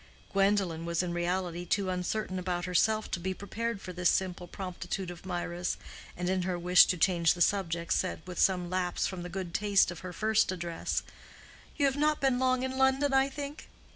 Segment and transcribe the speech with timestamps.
[0.33, 5.11] Gwendolen was in reality too uncertain about herself to be prepared for this simple promptitude
[5.11, 5.77] of Mirah's,
[6.17, 9.53] and in her wish to change the subject, said, with some lapse from the good
[9.53, 11.03] taste of her first address,
[11.77, 13.69] "You have not been long in London, I think?